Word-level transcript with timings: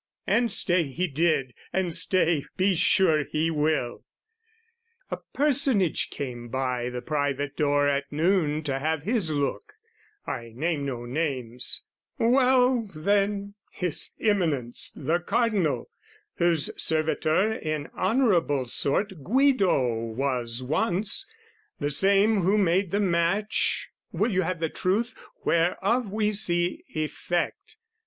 And 0.25 0.51
stay 0.51 0.85
he 0.85 1.05
did, 1.07 1.53
and 1.71 1.93
stay 1.93 2.43
be 2.57 2.73
sure 2.73 3.23
he 3.23 3.51
will. 3.51 4.03
A 5.11 5.17
personage 5.31 6.09
came 6.09 6.49
by 6.49 6.89
the 6.89 7.03
private 7.03 7.55
door 7.55 7.87
At 7.87 8.11
noon 8.11 8.63
to 8.63 8.79
have 8.79 9.03
his 9.03 9.29
look: 9.29 9.73
I 10.25 10.53
name 10.55 10.87
no 10.87 11.05
names: 11.05 11.83
Well 12.17 12.89
then, 12.95 13.53
His 13.69 14.15
Eminence 14.19 14.89
the 14.95 15.19
Cardinal, 15.19 15.91
Whose 16.37 16.71
servitor 16.81 17.53
in 17.53 17.87
honourable 17.95 18.65
sort 18.65 19.23
Guido 19.23 19.93
was 19.93 20.63
once, 20.63 21.29
the 21.79 21.91
same 21.91 22.37
who 22.41 22.57
made 22.57 22.89
the 22.89 22.99
match, 22.99 23.89
(Will 24.11 24.31
you 24.31 24.41
have 24.41 24.59
the 24.61 24.67
truth?) 24.67 25.13
whereof 25.45 26.07
we 26.11 26.31
see 26.31 26.83
effect. 26.95 27.77